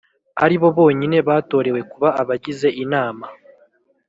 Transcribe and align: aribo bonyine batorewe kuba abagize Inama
aribo 0.43 0.67
bonyine 0.77 1.17
batorewe 1.27 1.79
kuba 1.91 2.09
abagize 2.21 2.67
Inama 2.83 3.25